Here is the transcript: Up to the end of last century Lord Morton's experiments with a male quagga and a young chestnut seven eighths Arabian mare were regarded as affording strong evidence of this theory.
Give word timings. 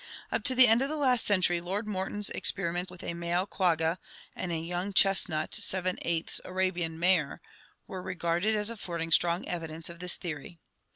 Up 0.31 0.43
to 0.45 0.55
the 0.55 0.67
end 0.67 0.81
of 0.81 0.89
last 0.89 1.23
century 1.27 1.61
Lord 1.61 1.87
Morton's 1.87 2.31
experiments 2.31 2.89
with 2.89 3.03
a 3.03 3.13
male 3.13 3.45
quagga 3.45 3.99
and 4.35 4.51
a 4.51 4.57
young 4.57 4.93
chestnut 4.93 5.53
seven 5.53 5.99
eighths 6.01 6.41
Arabian 6.43 6.97
mare 6.97 7.39
were 7.85 8.01
regarded 8.01 8.55
as 8.55 8.71
affording 8.71 9.11
strong 9.11 9.47
evidence 9.47 9.89
of 9.89 9.99
this 9.99 10.15
theory. 10.15 10.57